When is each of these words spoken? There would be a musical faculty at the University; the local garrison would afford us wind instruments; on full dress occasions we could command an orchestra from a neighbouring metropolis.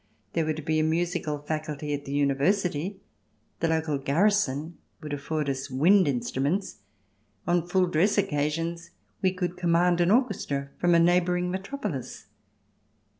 There 0.33 0.47
would 0.47 0.65
be 0.65 0.79
a 0.79 0.83
musical 0.83 1.37
faculty 1.37 1.93
at 1.93 2.05
the 2.05 2.11
University; 2.11 2.99
the 3.59 3.67
local 3.67 3.99
garrison 3.99 4.79
would 4.99 5.13
afford 5.13 5.47
us 5.47 5.69
wind 5.69 6.07
instruments; 6.07 6.77
on 7.45 7.67
full 7.67 7.85
dress 7.85 8.17
occasions 8.17 8.89
we 9.21 9.31
could 9.31 9.57
command 9.57 10.01
an 10.01 10.09
orchestra 10.09 10.69
from 10.79 10.95
a 10.95 10.99
neighbouring 10.99 11.51
metropolis. 11.51 12.25